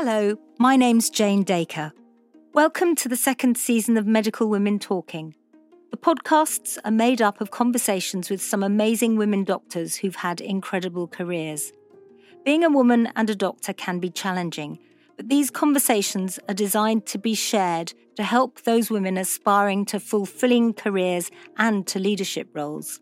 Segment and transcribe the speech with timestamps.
[0.00, 1.92] Hello, my name's Jane Dacre.
[2.54, 5.34] Welcome to the second season of Medical Women Talking.
[5.90, 11.08] The podcasts are made up of conversations with some amazing women doctors who've had incredible
[11.08, 11.72] careers.
[12.44, 14.78] Being a woman and a doctor can be challenging,
[15.16, 20.74] but these conversations are designed to be shared to help those women aspiring to fulfilling
[20.74, 23.00] careers and to leadership roles.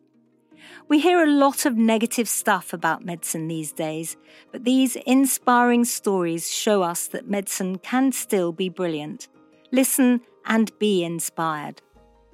[0.88, 4.16] We hear a lot of negative stuff about medicine these days,
[4.52, 9.28] but these inspiring stories show us that medicine can still be brilliant.
[9.72, 11.82] Listen and be inspired.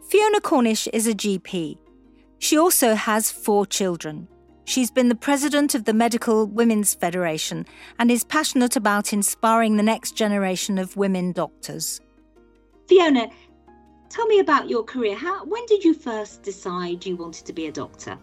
[0.09, 1.79] Fiona Cornish is a GP.
[2.39, 4.29] She also has four children.
[4.65, 7.67] She's been the president of the Medical Women's Federation
[7.99, 12.01] and is passionate about inspiring the next generation of women doctors.
[12.89, 13.29] Fiona,
[14.13, 15.17] tell me about your career.
[15.17, 18.19] How, when did you first decide you wanted to be a doctor?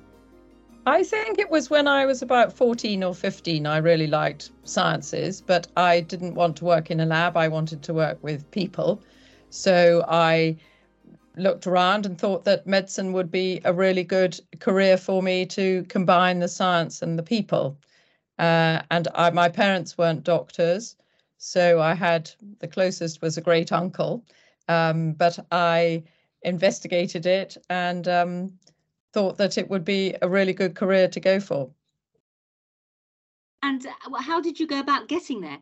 [0.85, 3.65] I think it was when I was about 14 or 15.
[3.65, 7.35] I really liked sciences, but I didn't want to work in a lab.
[7.35, 9.01] I wanted to work with people.
[9.49, 10.57] So I
[11.35, 15.84] looked around and thought that medicine would be a really good career for me to
[15.90, 17.77] combine the science and the people.
[18.37, 20.95] Uh, and I, my parents weren't doctors,
[21.37, 24.23] so I had the closest was a great uncle.
[24.70, 26.03] Um, but I
[26.43, 28.59] investigated it and um,
[29.11, 31.70] thought that it would be a really good career to go for.
[33.61, 35.57] And uh, how did you go about getting there?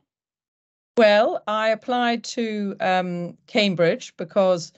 [0.97, 4.73] Well, I applied to um, Cambridge because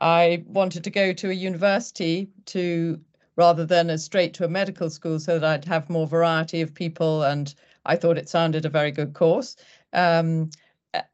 [0.00, 3.00] I wanted to go to a university to
[3.36, 6.74] rather than a straight to a medical school so that I'd have more variety of
[6.74, 7.54] people and
[7.86, 9.56] I thought it sounded a very good course.
[9.92, 10.50] Um,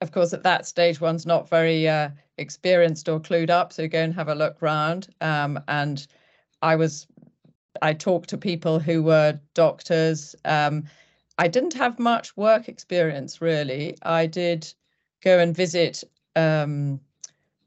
[0.01, 4.01] of course, at that stage, one's not very uh, experienced or clued up, so go
[4.01, 5.09] and have a look round.
[5.21, 6.07] Um, and
[6.63, 7.07] I was,
[7.83, 10.35] I talked to people who were doctors.
[10.45, 10.85] Um,
[11.39, 13.97] I didn't have much work experience really.
[14.03, 14.73] I did
[15.23, 16.05] go and visit
[16.37, 17.01] um,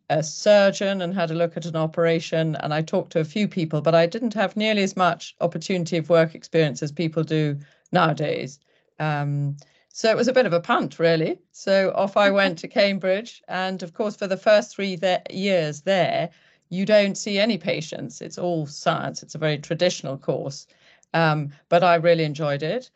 [0.10, 3.48] a surgeon and had a look at an operation and I talked to a few
[3.48, 7.58] people, but I didn't have nearly as much opportunity of work experience as people do
[7.92, 8.60] nowadays.
[9.00, 9.58] Um,
[9.98, 11.40] so it was a bit of a punt, really.
[11.54, 13.42] So off I went to Cambridge.
[13.48, 16.30] And of course, for the first three th- years there,
[16.70, 18.22] you don't see any patients.
[18.22, 19.24] It's all science.
[19.24, 20.68] It's a very traditional course.
[21.16, 22.92] Um, but I really enjoyed it.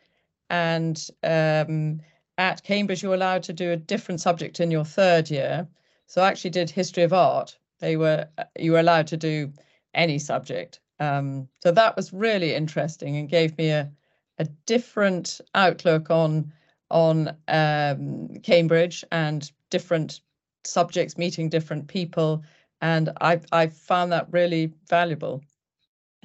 [0.48, 2.02] And um,
[2.38, 5.66] at Cambridge, you're allowed to do a different subject in your third year.
[6.06, 7.58] So I actually did history of art.
[7.80, 9.52] They were you were allowed to do
[9.92, 10.78] any subject.
[11.00, 13.90] Um, so that was really interesting and gave me a
[14.38, 16.52] a different outlook on
[16.92, 20.20] on um, Cambridge and different
[20.64, 22.44] subjects, meeting different people,
[22.80, 25.42] and I I found that really valuable.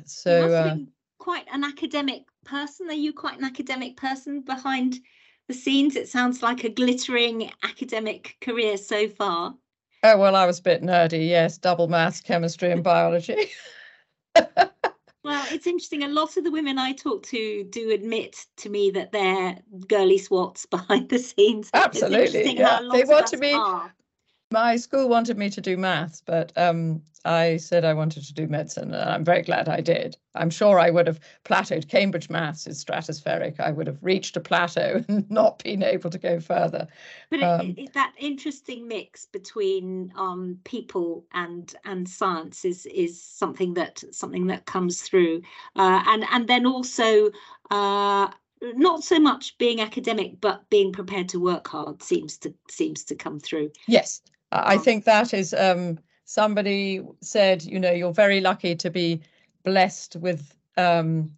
[0.06, 0.78] So uh,
[1.18, 2.90] quite an academic person.
[2.90, 5.00] Are you quite an academic person behind
[5.48, 5.96] the scenes?
[5.96, 9.56] It sounds like a glittering academic career so far.
[10.04, 13.50] Oh, well, I was a bit nerdy, yes, double maths, chemistry, and biology.
[15.28, 16.04] well, it's interesting.
[16.04, 19.58] A lot of the women I talk to do admit to me that they're
[19.88, 21.70] girly swats behind the scenes.
[21.74, 22.58] Absolutely.
[22.58, 22.80] Yeah.
[22.92, 23.52] They want to be.
[23.52, 23.94] Are
[24.52, 28.48] my school wanted me to do maths, but um, I said I wanted to do
[28.48, 30.16] medicine, and I'm very glad I did.
[30.36, 31.90] I'm sure I would have plateaued.
[31.90, 33.60] Cambridge maths is stratospheric.
[33.60, 36.88] I would have reached a plateau and not been able to go further.
[37.30, 43.22] But um, it, it, that interesting mix between um, people and and science is is
[43.22, 45.42] something that something that comes through,
[45.76, 47.32] uh, and and then also.
[47.70, 48.30] Uh,
[48.60, 53.14] not so much being academic but being prepared to work hard seems to seems to
[53.14, 54.24] come through yes
[54.66, 59.22] I think that is um, somebody said, you know, you're very lucky to be
[59.64, 61.32] blessed with um,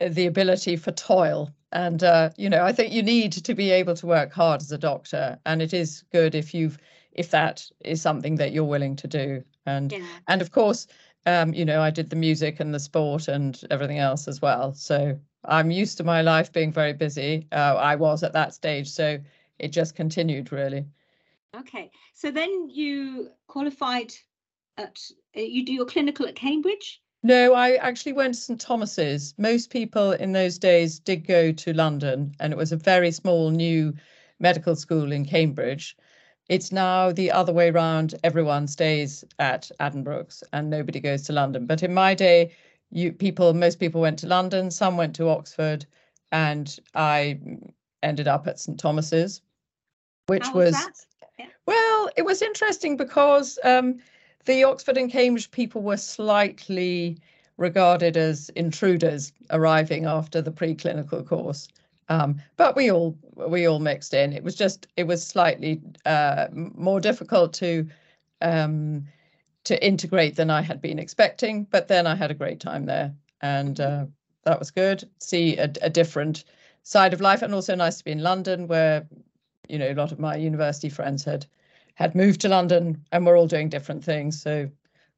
[0.00, 1.50] the ability for toil.
[1.72, 4.72] And, uh, you know, I think you need to be able to work hard as
[4.72, 5.38] a doctor.
[5.44, 6.78] And it is good if you've,
[7.12, 9.44] if that is something that you're willing to do.
[9.66, 10.06] And, yeah.
[10.28, 10.86] and of course,
[11.26, 14.72] um, you know, I did the music and the sport and everything else as well.
[14.72, 17.46] So I'm used to my life being very busy.
[17.52, 18.88] Uh, I was at that stage.
[18.88, 19.18] So
[19.58, 20.86] it just continued really.
[21.56, 24.12] Okay, so then you qualified
[24.76, 25.00] at
[25.36, 27.00] uh, you do your clinical at Cambridge.
[27.22, 29.34] No, I actually went to St Thomas's.
[29.38, 33.50] Most people in those days did go to London, and it was a very small
[33.50, 33.94] new
[34.38, 35.96] medical school in Cambridge.
[36.48, 38.14] It's now the other way around.
[38.22, 41.66] Everyone stays at Addenbrooke's and nobody goes to London.
[41.66, 42.52] But in my day,
[42.90, 45.84] you people, most people went to London, some went to Oxford,
[46.32, 47.40] and I
[48.02, 49.42] ended up at St Thomas's,
[50.26, 51.06] which How was, was
[51.68, 53.98] well, it was interesting because um,
[54.46, 57.18] the Oxford and Cambridge people were slightly
[57.58, 61.68] regarded as intruders arriving after the preclinical course.
[62.08, 64.32] Um, but we all we all mixed in.
[64.32, 67.86] It was just it was slightly uh, more difficult to
[68.40, 69.04] um,
[69.64, 71.64] to integrate than I had been expecting.
[71.64, 73.12] But then I had a great time there,
[73.42, 74.06] and uh,
[74.44, 75.06] that was good.
[75.18, 76.44] See a, a different
[76.82, 79.06] side of life, and also nice to be in London, where
[79.68, 81.46] you know a lot of my university friends had
[81.94, 84.40] had moved to London, and we're all doing different things.
[84.40, 84.70] So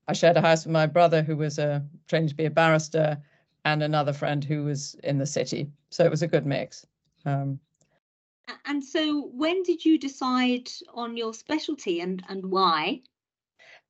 [0.09, 3.19] I shared a house with my brother, who was a trained to be a barrister,
[3.65, 5.71] and another friend who was in the city.
[5.91, 6.87] So it was a good mix.
[7.25, 7.61] Um,
[8.65, 13.03] and so, when did you decide on your specialty and and why?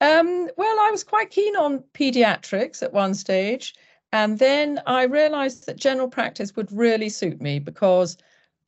[0.00, 3.74] Um, well, I was quite keen on pediatrics at one stage.
[4.12, 8.16] And then I realized that general practice would really suit me because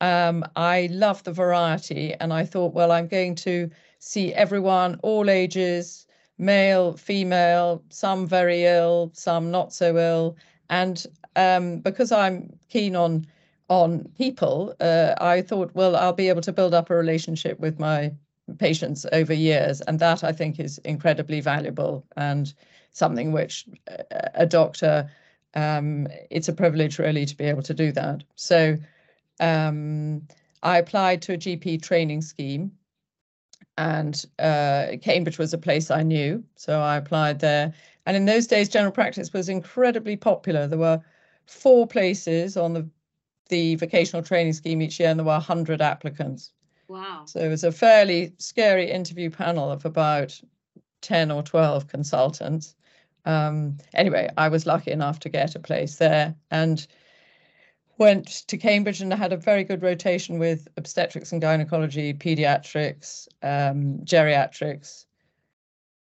[0.01, 2.13] um, I love the variety.
[2.19, 3.69] And I thought, well, I'm going to
[3.99, 6.05] see everyone, all ages,
[6.37, 10.37] male, female, some very ill, some not so ill.
[10.69, 11.05] And
[11.35, 13.25] um, because I'm keen on
[13.69, 17.79] on people, uh, I thought, well, I'll be able to build up a relationship with
[17.79, 18.11] my
[18.59, 19.81] patients over years.
[19.81, 22.53] And that I think is incredibly valuable and
[22.91, 23.65] something which
[24.35, 25.09] a doctor,
[25.55, 28.23] um, it's a privilege really to be able to do that.
[28.35, 28.77] So
[29.39, 30.27] um,
[30.61, 32.71] I applied to a GP training scheme
[33.77, 36.43] and uh, Cambridge was a place I knew.
[36.55, 37.73] So I applied there.
[38.05, 40.67] And in those days, general practice was incredibly popular.
[40.67, 41.01] There were
[41.45, 42.87] four places on the
[43.49, 46.53] the vocational training scheme each year, and there were 100 applicants.
[46.87, 47.23] Wow.
[47.25, 50.39] So it was a fairly scary interview panel of about
[51.01, 52.73] 10 or 12 consultants.
[53.25, 56.87] Um, anyway, I was lucky enough to get a place there and
[57.97, 63.99] went to Cambridge and had a very good rotation with obstetrics and gynecology, pediatrics, um,
[64.03, 65.05] geriatrics,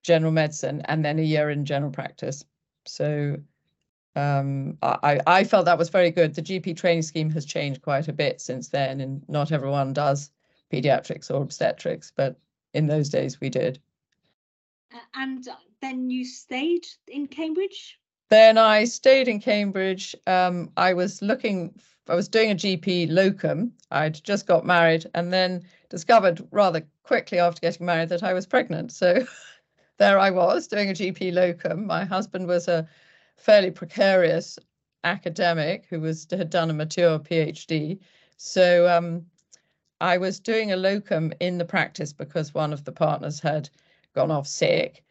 [0.04, 2.46] general medicine, and then a year in general practice.
[2.86, 3.38] So
[4.16, 6.34] um, I, I felt that was very good.
[6.34, 10.32] The GP training scheme has changed quite a bit since then, and not everyone does
[10.72, 12.40] pediatrics or obstetrics, but
[12.74, 13.80] in those days we did.
[15.16, 15.46] And
[15.82, 18.00] then you stayed in Cambridge?
[18.30, 20.16] Then I stayed in Cambridge.
[20.26, 23.74] Um, I was looking, I was doing a GP locum.
[23.92, 28.48] I'd just got married and then discovered rather quickly after getting married that I was
[28.48, 28.92] pregnant.
[28.92, 29.26] So
[29.98, 31.86] there I was doing a GP locum.
[31.86, 32.88] My husband was a
[33.38, 34.58] fairly precarious
[35.04, 38.00] academic who was had done a mature PhD.
[38.38, 39.26] So um,
[40.02, 43.70] I was doing a locum in the practice because one of the partners had
[44.14, 45.04] gone off sick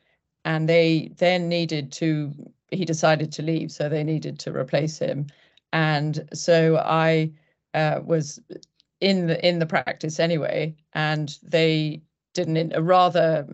[0.44, 2.32] and they then needed to
[2.74, 5.26] he decided to leave so they needed to replace him
[5.72, 7.30] and so i
[7.74, 8.40] uh, was
[9.00, 12.00] in the in the practice anyway and they
[12.34, 13.46] did an, a rather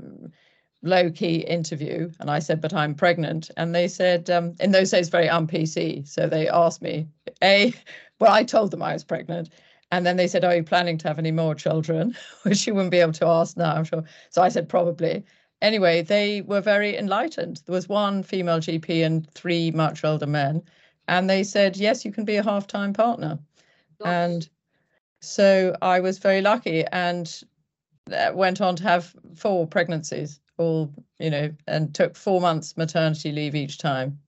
[0.82, 4.90] low key interview and i said but i'm pregnant and they said um, in those
[4.90, 7.06] days very un pc so they asked me
[7.42, 7.72] a
[8.18, 9.50] well i told them i was pregnant
[9.92, 12.16] and then they said, Are you planning to have any more children?
[12.42, 14.04] Which you wouldn't be able to ask now, I'm sure.
[14.30, 15.24] So I said, Probably.
[15.62, 17.62] Anyway, they were very enlightened.
[17.66, 20.62] There was one female GP and three much older men.
[21.08, 23.38] And they said, Yes, you can be a half time partner.
[23.98, 24.08] Gosh.
[24.08, 24.48] And
[25.20, 27.42] so I was very lucky and
[28.32, 33.54] went on to have four pregnancies, all, you know, and took four months maternity leave
[33.54, 34.18] each time.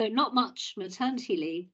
[0.00, 1.68] So not much maternity leave.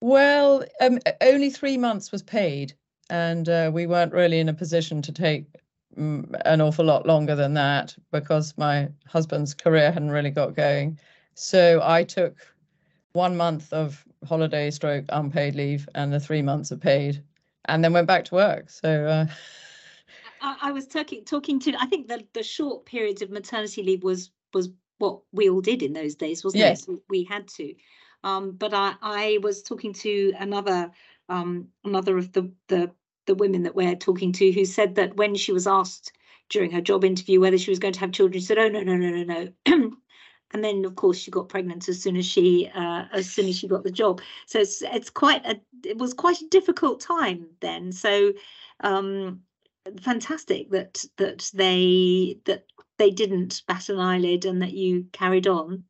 [0.00, 2.74] Well, um, only three months was paid,
[3.10, 5.46] and uh, we weren't really in a position to take
[5.96, 10.98] an awful lot longer than that because my husband's career hadn't really got going.
[11.34, 12.36] So I took
[13.12, 17.22] one month of holiday stroke unpaid leave and the three months of paid,
[17.66, 18.70] and then went back to work.
[18.70, 19.06] So.
[19.06, 19.26] Uh,
[20.40, 21.74] I, I was talking talking to.
[21.78, 25.82] I think the the short periods of maternity leave was was what we all did
[25.82, 26.88] in those days, wasn't yes.
[26.88, 26.98] it?
[27.08, 27.74] We had to.
[28.24, 30.90] Um, but I, I was talking to another
[31.28, 32.90] um, another of the, the
[33.26, 36.12] the women that we're talking to who said that when she was asked
[36.48, 38.82] during her job interview whether she was going to have children, she said, "Oh no,
[38.82, 39.52] no, no, no, no."
[40.52, 43.56] and then of course she got pregnant as soon as she uh, as soon as
[43.58, 44.20] she got the job.
[44.46, 47.92] So it's it's quite a it was quite a difficult time then.
[47.92, 48.32] So
[48.80, 49.40] um,
[50.00, 52.64] fantastic that that they that
[52.98, 55.84] they didn't bat an eyelid and that you carried on.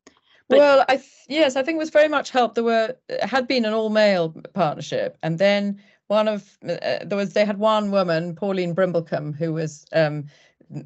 [0.49, 2.55] But, well, I th- yes, I think it was very much helped.
[2.55, 7.33] There were had been an all male partnership, and then one of uh, there was
[7.33, 10.27] they had one woman, Pauline Brimblecombe, who was um,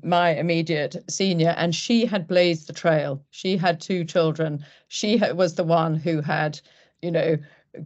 [0.02, 3.22] my immediate senior, and she had blazed the trail.
[3.30, 4.64] She had two children.
[4.88, 6.60] She ha- was the one who had,
[7.02, 7.36] you know,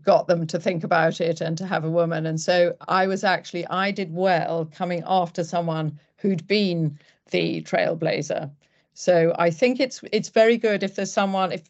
[0.03, 2.26] got them to think about it and to have a woman.
[2.26, 6.99] And so I was actually I did well coming after someone who'd been
[7.31, 8.50] the trailblazer.
[8.95, 11.62] So I think it's it's very good if there's someone if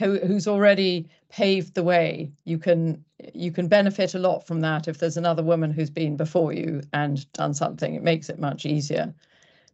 [0.00, 2.32] who who's already paved the way.
[2.44, 3.04] You can
[3.34, 6.82] you can benefit a lot from that if there's another woman who's been before you
[6.92, 7.94] and done something.
[7.94, 9.14] It makes it much easier.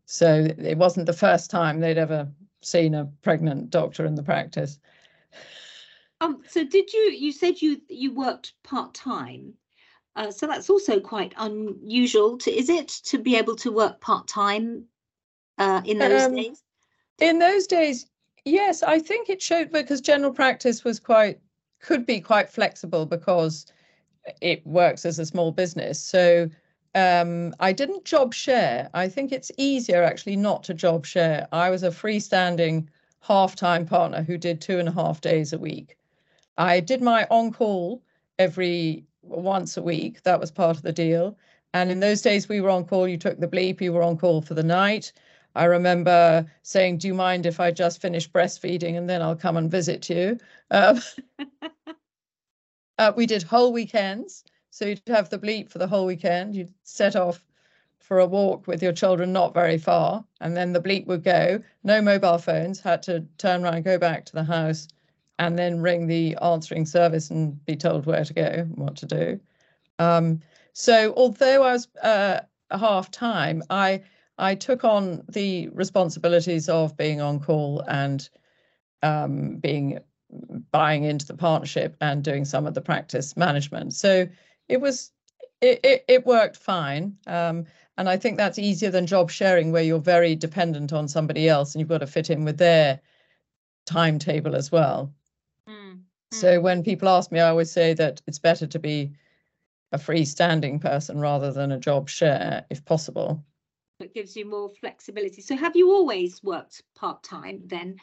[0.04, 2.28] So it wasn't the first time they'd ever
[2.60, 4.78] seen a pregnant doctor in the practice.
[6.20, 9.54] Um, so did you, you said you you worked part-time.
[10.16, 14.84] Uh, so that's also quite unusual to, is it, to be able to work part-time
[15.58, 16.62] uh, in those um, days?
[17.20, 18.06] In those days,
[18.46, 21.38] yes, I think it showed because general practice was quite,
[21.82, 23.66] could be quite flexible because
[24.40, 26.00] it works as a small business.
[26.00, 26.48] So
[26.94, 28.88] um, I didn't job share.
[28.94, 31.46] I think it's easier actually not to job share.
[31.52, 32.86] I was a freestanding
[33.20, 35.98] half-time partner who did two and a half days a week.
[36.56, 38.02] I did my on-call
[38.38, 40.22] every once a week.
[40.22, 41.36] That was part of the deal.
[41.74, 43.06] And in those days, we were on call.
[43.06, 45.12] You took the bleep, you were on call for the night.
[45.56, 49.56] I remember saying, Do you mind if I just finish breastfeeding and then I'll come
[49.56, 50.38] and visit you?
[50.70, 51.00] Um,
[52.98, 54.44] uh, we did whole weekends.
[54.70, 56.54] So you'd have the bleep for the whole weekend.
[56.54, 57.42] You'd set off
[57.98, 61.60] for a walk with your children not very far, and then the bleep would go.
[61.82, 64.86] No mobile phones, had to turn around, go back to the house,
[65.38, 69.06] and then ring the answering service and be told where to go and what to
[69.06, 69.40] do.
[69.98, 70.40] Um,
[70.72, 74.02] so although I was uh, half time, I
[74.38, 78.28] I took on the responsibilities of being on call and
[79.02, 79.98] um, being
[80.72, 83.94] buying into the partnership and doing some of the practice management.
[83.94, 84.26] So
[84.68, 85.12] it was
[85.60, 87.16] it, it, it worked fine.
[87.26, 87.64] Um,
[87.96, 91.74] and I think that's easier than job sharing, where you're very dependent on somebody else
[91.74, 93.00] and you've got to fit in with their
[93.86, 95.14] timetable as well.
[95.68, 96.00] Mm.
[96.32, 99.12] So when people ask me, I always say that it's better to be
[99.92, 103.42] a freestanding person rather than a job share, if possible.
[104.00, 105.40] It gives you more flexibility.
[105.42, 107.96] So have you always worked part time then?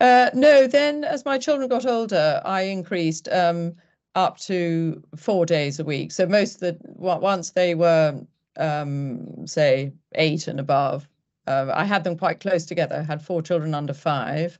[0.00, 3.28] Uh, no, then as my children got older, I increased.
[3.28, 3.74] Um,
[4.18, 6.10] up to four days a week.
[6.10, 8.20] So most of the once they were
[8.56, 11.08] um, say eight and above,
[11.46, 12.96] uh, I had them quite close together.
[12.96, 14.58] I had four children under five,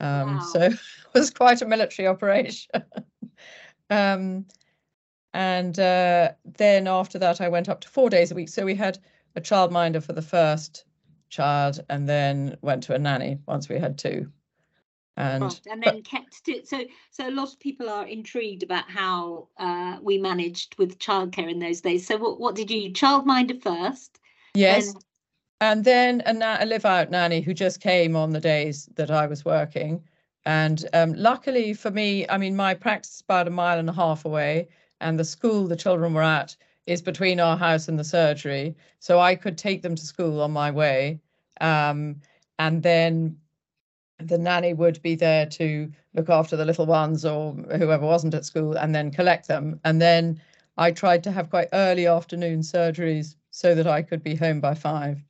[0.00, 0.40] um, wow.
[0.40, 0.78] so it
[1.14, 2.70] was quite a military operation.
[3.90, 4.44] um,
[5.32, 8.50] and uh, then after that, I went up to four days a week.
[8.50, 8.98] So we had
[9.36, 10.84] a childminder for the first
[11.28, 14.30] child, and then went to a nanny once we had two.
[15.16, 15.60] And right.
[15.70, 19.48] and then but, kept it so so a lot of people are intrigued about how
[19.58, 22.06] uh, we managed with childcare in those days.
[22.06, 24.20] So what, what did you childminder first?
[24.54, 24.92] Yes.
[24.92, 25.02] Then...
[25.60, 29.10] and then a, na- a live out nanny who just came on the days that
[29.10, 30.02] i was working.
[30.44, 33.92] And um, luckily for me i mean my practice is about a mile and a
[33.92, 34.68] half away
[35.00, 39.18] and the school the children were at is between our house and the surgery so
[39.20, 41.20] i could take them to school on my way
[41.60, 42.16] um,
[42.58, 43.36] and then
[44.28, 48.44] the nanny would be there to look after the little ones or whoever wasn't at
[48.44, 49.80] school and then collect them.
[49.84, 50.40] And then
[50.76, 54.74] I tried to have quite early afternoon surgeries so that I could be home by
[54.74, 55.22] five.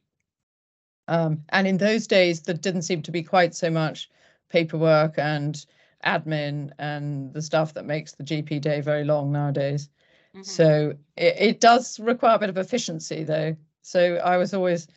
[1.08, 4.10] Um, and in those days, there didn't seem to be quite so much
[4.48, 5.64] paperwork and
[6.04, 9.88] admin and the stuff that makes the GP day very long nowadays.
[10.34, 10.42] Mm-hmm.
[10.42, 13.54] So it, it, does require a bit of efficiency, though.
[13.82, 14.88] So I was always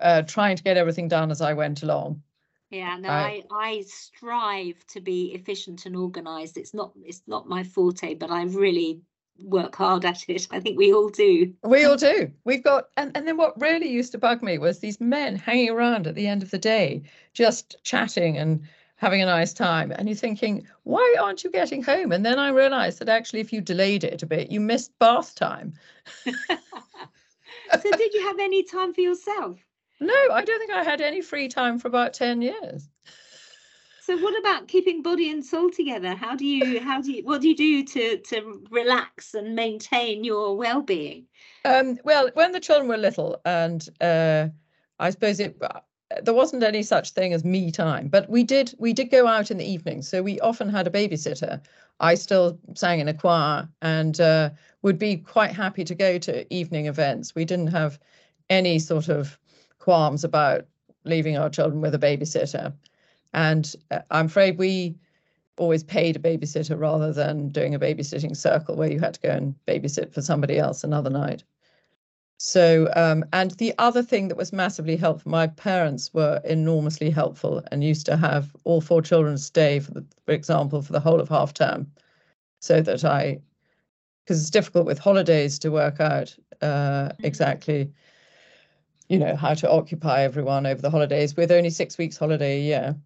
[0.00, 2.22] uh, trying to get everything done as I went along.
[2.70, 6.56] Yeah, no, I, I strive to be efficient and organized.
[6.56, 9.02] It's not it's not my forte, but I really
[9.44, 10.48] work hard at it.
[10.50, 11.52] I think we all do.
[11.62, 12.32] We all do.
[12.44, 15.68] We've got and, and then what really used to bug me was these men hanging
[15.68, 17.02] around at the end of the day,
[17.34, 18.62] just chatting and
[19.02, 19.90] having a nice time.
[19.90, 22.12] And you're thinking, why aren't you getting home?
[22.12, 25.34] And then I realized that actually if you delayed it a bit, you missed bath
[25.34, 25.74] time.
[26.24, 26.30] so
[27.82, 29.58] did you have any time for yourself?
[29.98, 32.88] No, I don't think I had any free time for about 10 years.
[34.04, 36.14] So what about keeping body and soul together?
[36.14, 40.24] How do you how do you what do you do to to relax and maintain
[40.24, 41.26] your well-being?
[41.64, 44.48] Um, well, when the children were little and uh,
[44.98, 45.56] I suppose it
[46.22, 49.50] there wasn't any such thing as me time, but we did we did go out
[49.50, 50.02] in the evening.
[50.02, 51.60] So we often had a babysitter.
[52.00, 54.50] I still sang in a choir and uh,
[54.82, 57.34] would be quite happy to go to evening events.
[57.34, 57.98] We didn't have
[58.50, 59.38] any sort of
[59.78, 60.66] qualms about
[61.04, 62.72] leaving our children with a babysitter.
[63.32, 64.96] And uh, I'm afraid we
[65.56, 69.30] always paid a babysitter rather than doing a babysitting circle where you had to go
[69.30, 71.44] and babysit for somebody else another night.
[72.44, 77.62] So, um, and the other thing that was massively helpful, my parents were enormously helpful
[77.70, 81.20] and used to have all four children stay, for, the, for example, for the whole
[81.20, 81.86] of half term,
[82.60, 83.40] so that I,
[84.24, 87.24] because it's difficult with holidays to work out uh, mm-hmm.
[87.24, 87.92] exactly
[89.08, 92.62] you know, how to occupy everyone over the holidays with only six weeks holiday a
[92.62, 92.96] year.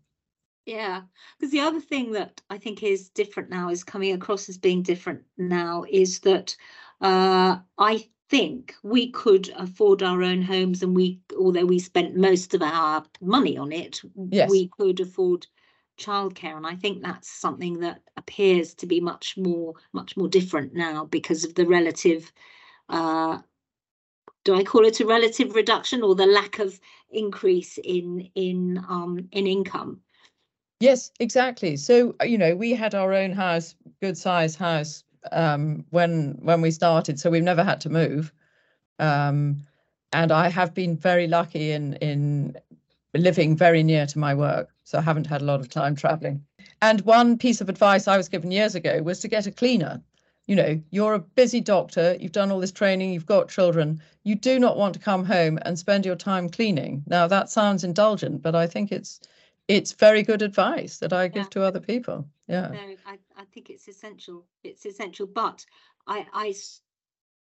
[0.64, 1.02] Yeah,
[1.38, 4.82] because the other thing that I think is different now is coming across as being
[4.82, 6.56] different now is that
[7.02, 12.54] uh, I think we could afford our own homes and we although we spent most
[12.54, 14.50] of our money on it yes.
[14.50, 15.46] we could afford
[15.98, 16.56] childcare.
[16.56, 21.04] And i think that's something that appears to be much more much more different now
[21.04, 22.32] because of the relative
[22.88, 23.38] uh,
[24.44, 26.80] do i call it a relative reduction or the lack of
[27.10, 30.00] increase in in um in income?
[30.80, 31.76] Yes exactly.
[31.76, 36.70] So you know we had our own house good size house um, when when we
[36.70, 38.32] started, so we've never had to move.
[38.98, 39.62] Um,
[40.12, 42.56] and I have been very lucky in in
[43.14, 46.44] living very near to my work, so I haven't had a lot of time traveling.
[46.82, 50.02] And one piece of advice I was given years ago was to get a cleaner.
[50.46, 54.00] You know, you're a busy doctor, you've done all this training, you've got children.
[54.22, 57.02] You do not want to come home and spend your time cleaning.
[57.06, 59.20] Now that sounds indulgent, but I think it's
[59.68, 61.48] it's very good advice that I give yeah.
[61.50, 62.28] to other people.
[62.46, 62.68] Yeah.
[62.68, 63.18] No, I,
[63.52, 64.46] think it's essential.
[64.64, 65.64] It's essential, but
[66.06, 66.54] I I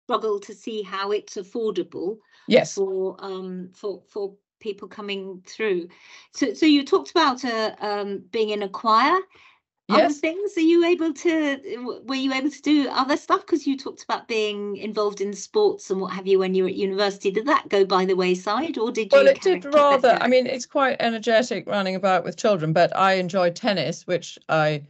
[0.05, 2.17] struggle to see how it's affordable.
[2.47, 2.75] Yes.
[2.75, 5.89] For um for for people coming through.
[6.33, 9.19] So so you talked about uh, um being in a choir
[9.89, 10.19] other yes.
[10.19, 14.03] things are you able to were you able to do other stuff because you talked
[14.03, 17.45] about being involved in sports and what have you when you were at university did
[17.45, 20.65] that go by the wayside or did you well it did rather i mean it's
[20.65, 24.81] quite energetic running about with children but i enjoyed tennis which i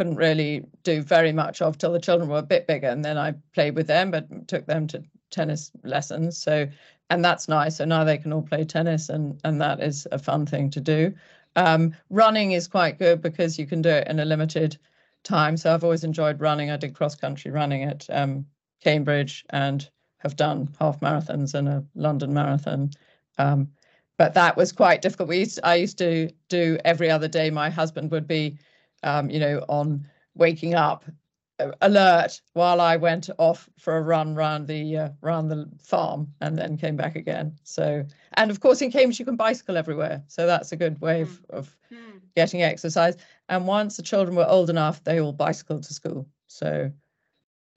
[0.00, 3.18] couldn't really do very much of till the children were a bit bigger and then
[3.18, 6.66] i played with them but took them to tennis lessons so
[7.10, 10.18] and that's nice so now they can all play tennis and and that is a
[10.18, 11.12] fun thing to do
[11.56, 14.78] um, running is quite good because you can do it in a limited
[15.24, 15.56] time.
[15.56, 16.70] So I've always enjoyed running.
[16.70, 18.46] I did cross country running at um,
[18.82, 19.88] Cambridge and
[20.18, 22.90] have done half marathons and a London marathon.
[23.38, 23.70] Um,
[24.16, 25.30] but that was quite difficult.
[25.30, 27.50] We used I used to do every other day.
[27.50, 28.58] My husband would be,
[29.02, 31.04] um, you know, on waking up
[31.80, 36.58] alert while I went off for a run round the uh, round the farm and
[36.58, 37.56] then came back again.
[37.64, 41.22] So and of course in Cambridge you can bicycle everywhere, so that's a good way
[41.22, 41.50] of, mm.
[41.50, 42.20] of mm.
[42.36, 43.16] getting exercise.
[43.48, 46.26] And once the children were old enough, they all bicycled to school.
[46.46, 46.90] So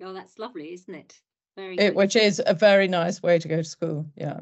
[0.01, 1.19] oh, that's lovely, isn't it?
[1.55, 4.05] Very it, which is a very nice way to go to school.
[4.15, 4.41] Yeah.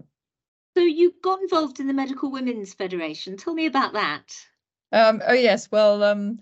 [0.77, 3.35] So you got involved in the Medical Women's Federation.
[3.35, 4.33] Tell me about that.
[4.93, 6.03] Um, oh yes, well.
[6.03, 6.39] Um,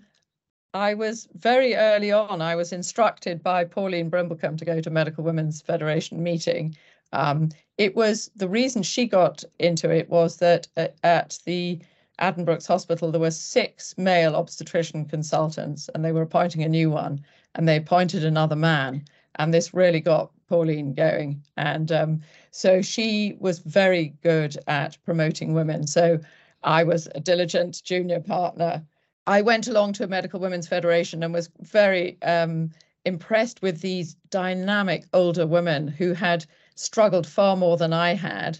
[0.72, 5.24] I was very early on, I was instructed by Pauline Brimblecombe to go to Medical
[5.24, 6.76] Women's Federation meeting.
[7.12, 10.68] Um, it was the reason she got into it was that
[11.02, 11.80] at the
[12.20, 17.24] Addenbrooke's Hospital, there were six male obstetrician consultants, and they were appointing a new one,
[17.56, 19.04] and they appointed another man.
[19.36, 21.42] And this really got Pauline going.
[21.56, 22.20] And um,
[22.52, 25.86] so she was very good at promoting women.
[25.86, 26.20] So
[26.62, 28.84] I was a diligent junior partner
[29.30, 32.72] I went along to a Medical Women's Federation and was very um,
[33.04, 38.58] impressed with these dynamic older women who had struggled far more than I had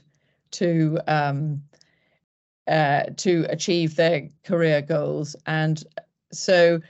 [0.53, 1.61] to um,
[2.69, 5.35] uh, to achieve their career goals.
[5.45, 5.83] And
[6.31, 6.81] so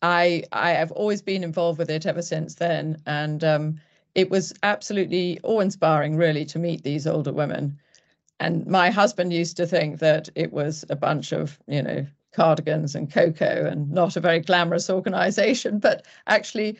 [0.00, 2.96] I I have always been involved with it ever since then.
[3.04, 3.80] And um,
[4.14, 7.78] it was absolutely awe-inspiring, really, to meet these older women.
[8.40, 12.94] And my husband used to think that it was a bunch of, you know, cardigans
[12.94, 16.78] and cocoa and not a very glamorous organization but actually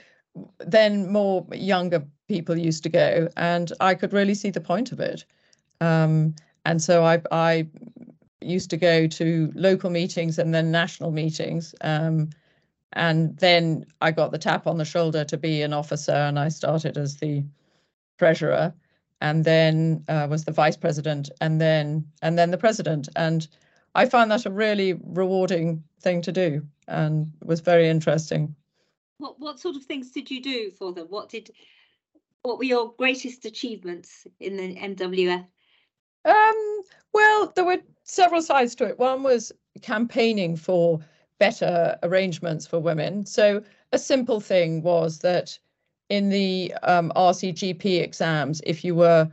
[0.60, 5.00] then more younger people used to go and i could really see the point of
[5.00, 5.24] it.
[5.80, 6.34] Um,
[6.64, 7.66] and so I, I
[8.40, 12.30] used to go to local meetings and then national meetings um,
[12.94, 16.48] and then i got the tap on the shoulder to be an officer and i
[16.48, 17.42] started as the
[18.18, 18.72] treasurer
[19.22, 23.08] and then uh, was the vice president and then and then the president.
[23.14, 23.46] And
[23.94, 28.54] I found that a really rewarding thing to do and was very interesting.
[29.18, 31.06] What what sort of things did you do for them?
[31.08, 31.50] What did
[32.42, 35.46] what were your greatest achievements in the MWF?
[36.24, 36.80] Um,
[37.12, 38.98] well, there were several sides to it.
[38.98, 41.00] One was campaigning for
[41.38, 43.26] better arrangements for women.
[43.26, 45.58] So a simple thing was that
[46.08, 49.30] in the um, RCGP exams, if you were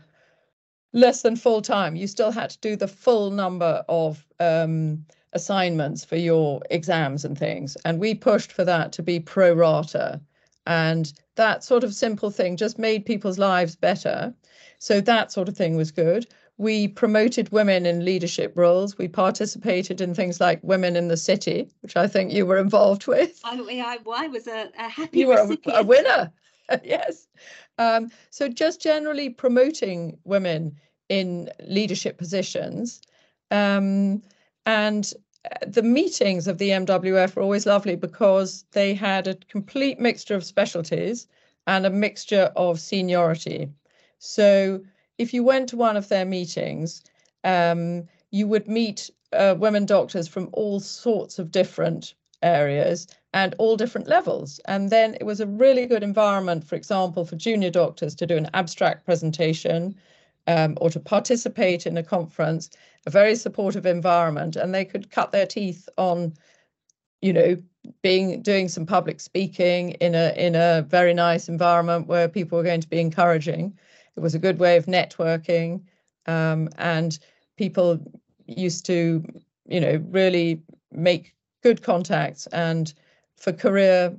[0.94, 1.96] less than full time.
[1.96, 7.38] You still had to do the full number of um, assignments for your exams and
[7.38, 7.78] things.
[7.86, 10.22] And we pushed for that to be pro rata.
[10.66, 14.34] And that sort of simple thing just made people's lives better.
[14.80, 16.28] So that sort of thing was good.
[16.58, 18.98] We promoted women in leadership roles.
[18.98, 23.08] We participated in things like Women in the City, which I think you were involved
[23.08, 23.40] with.
[23.46, 26.32] I, I, I was a, a happy You were a, a winner.
[26.84, 27.28] yes.
[27.80, 30.76] Um, so just generally promoting women
[31.08, 33.02] in leadership positions.
[33.50, 34.22] Um,
[34.66, 35.12] and
[35.66, 40.44] the meetings of the MWF were always lovely because they had a complete mixture of
[40.44, 41.28] specialties
[41.66, 43.70] and a mixture of seniority.
[44.20, 44.84] So
[45.18, 47.02] if you went to one of their meetings,
[47.46, 53.78] um, you would meet uh, women doctors from all sorts of different areas and all
[53.78, 54.60] different levels.
[54.66, 58.38] And then it was a really good environment, for example, for junior doctors to do
[58.38, 59.96] an abstract presentation
[60.48, 62.70] um, or to participate in a conference,
[63.06, 66.34] a very supportive environment, and they could cut their teeth on,
[67.22, 67.56] you know,
[68.02, 72.64] being doing some public speaking in a in a very nice environment where people were
[72.64, 73.78] going to be encouraging.
[74.16, 75.82] It was a good way of networking,
[76.26, 77.18] um, and
[77.58, 78.00] people
[78.48, 79.24] used to,
[79.68, 82.94] you know, really make good contacts and
[83.38, 84.16] for career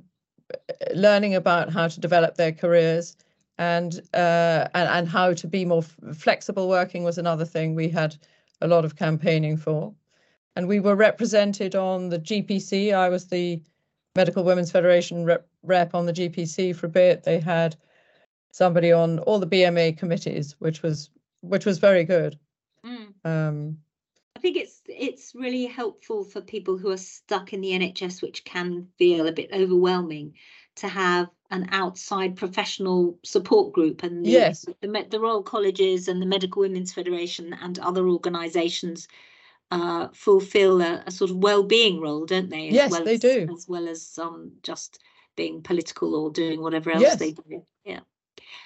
[0.93, 3.15] learning about how to develop their careers
[3.57, 8.15] and uh, and and how to be more flexible working was another thing we had
[8.61, 9.93] a lot of campaigning for.
[10.55, 13.61] And we were represented on the GPC I was the
[14.15, 17.23] Medical Women's Federation rep, rep on the GPC for a bit.
[17.23, 17.75] They had
[18.51, 21.09] somebody on all the BMA committees which was
[21.41, 22.37] which was very good.
[22.85, 23.13] Mm.
[23.25, 23.77] um,
[24.35, 28.43] I think it's it's really helpful for people who are stuck in the NHS, which
[28.43, 30.33] can feel a bit overwhelming,
[30.75, 34.03] to have an outside professional support group.
[34.03, 39.07] And the, yes, the, the Royal Colleges and the Medical Women's Federation and other organisations
[39.69, 42.69] uh, fulfil a, a, sort of well-being role, don't they?
[42.69, 43.47] As yes, well they as, do.
[43.53, 44.99] As well as um, just
[45.35, 47.19] being political or doing whatever else yes.
[47.19, 47.65] they do.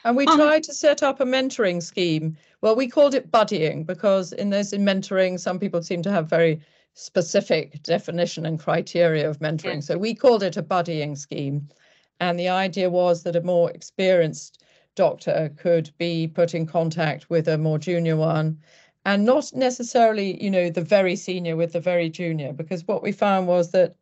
[0.04, 2.38] And we um, tried to set up a mentoring scheme.
[2.62, 6.30] Well, we called it buddying because in those in mentoring, some people seem to have
[6.30, 6.62] very
[6.94, 9.76] specific definition and criteria of mentoring.
[9.76, 9.80] Yeah.
[9.82, 11.68] So we called it a buddying scheme.
[12.20, 14.64] And the idea was that a more experienced
[14.96, 18.60] doctor could be put in contact with a more junior one
[19.06, 23.12] and not necessarily, you know, the very senior with the very junior, because what we
[23.12, 23.96] found was that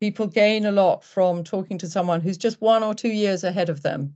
[0.00, 3.68] people gain a lot from talking to someone who's just one or two years ahead
[3.68, 4.14] of them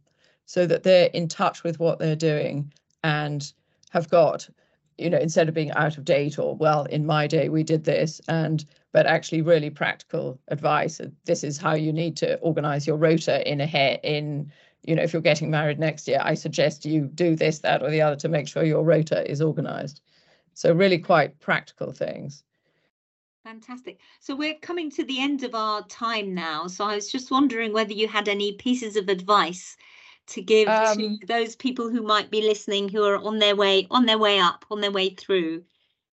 [0.49, 2.73] so that they're in touch with what they're doing
[3.05, 3.53] and
[3.91, 4.49] have got
[4.97, 7.85] you know instead of being out of date or well in my day we did
[7.85, 11.03] this and but actually really practical advice.
[11.27, 14.51] This is how you need to organize your rota in a hair in
[14.85, 17.91] you know if you're getting married next year i suggest you do this that or
[17.91, 20.01] the other to make sure your rota is organized.
[20.55, 22.43] So really quite practical things.
[23.45, 24.01] Fantastic.
[24.19, 26.67] So we're coming to the end of our time now.
[26.69, 29.77] So i was just wondering whether you had any pieces of advice
[30.29, 33.87] to give um, to those people who might be listening who are on their way
[33.91, 35.65] on their way up on their way through.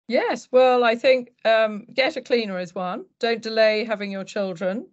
[0.08, 3.04] Yes well i think um, get a cleaner is one.
[3.18, 4.86] Don't delay having your children.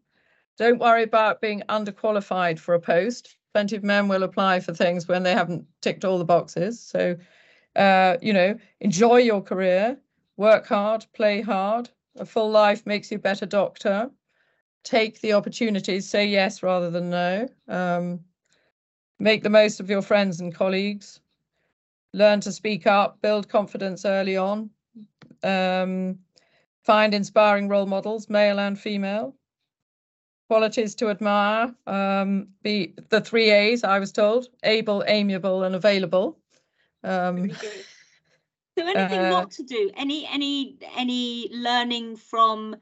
[0.58, 3.38] Don't worry about being underqualified for a post.
[3.53, 6.80] Plenty of men will apply for things when they haven't ticked all the boxes.
[6.80, 7.17] So
[7.75, 9.97] uh, you know enjoy your career
[10.38, 11.89] work hard play hard.
[12.15, 14.10] A full life makes you a better doctor.
[14.84, 17.47] Take the opportunities say yes rather than no.
[17.67, 18.21] Um,
[19.19, 21.19] Make the most of your friends and colleagues.
[22.13, 24.69] Learn to speak up, build confidence early on.
[25.43, 26.19] Um,
[26.84, 29.36] find inspiring role models, male and female.
[30.49, 31.73] Qualities to admire.
[31.88, 36.38] Um, be the three A's I was told: able, amiable, and available.
[37.03, 39.91] Um, so anything uh, not to do?
[39.95, 42.75] Any any any learning from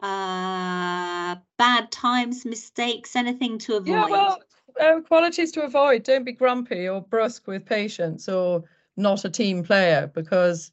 [0.00, 3.88] uh, bad times, mistakes, anything to avoid?
[3.88, 4.38] Yeah, well,
[4.80, 6.02] um, qualities to avoid.
[6.02, 8.64] Don't be grumpy or brusque with patients or
[8.96, 10.70] not a team player because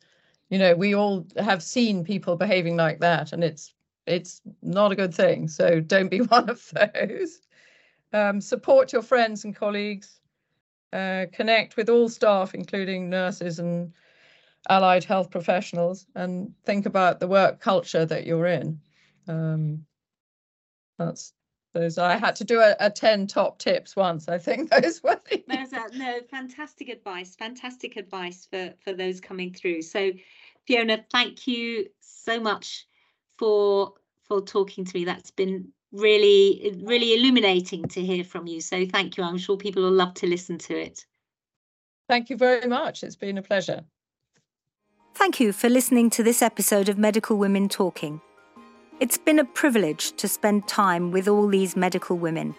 [0.50, 3.74] you know we all have seen people behaving like that and it's
[4.06, 5.48] it's not a good thing.
[5.48, 7.42] So don't be one of those.
[8.12, 10.20] Um, support your friends and colleagues.
[10.92, 13.94] Uh, connect with all staff including nurses and
[14.70, 18.80] allied health professionals and think about the work culture that you're in.
[19.28, 19.86] Um,
[20.98, 21.34] that's
[21.74, 24.28] those I had to do a, a 10 top tips once.
[24.28, 25.44] I think those were the...
[25.48, 29.84] There's a, no fantastic advice, fantastic advice for for those coming through.
[29.84, 30.12] So
[30.66, 32.88] Fiona, thank you so much
[33.38, 33.94] for
[34.28, 35.06] for talking to me.
[35.06, 38.62] That's been really really illuminating to hear from you.
[38.62, 39.24] So thank you.
[39.24, 41.06] I'm sure people will love to listen to it.
[42.08, 43.04] Thank you very much.
[43.04, 43.84] It's been a pleasure.
[45.14, 48.22] Thank you for listening to this episode of Medical Women Talking.
[49.00, 52.54] It's been a privilege to spend time with all these medical women.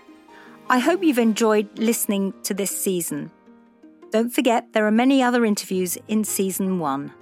[0.70, 3.30] I hope you've enjoyed listening to this season.
[4.10, 7.12] Don't forget, there are many other interviews in season one.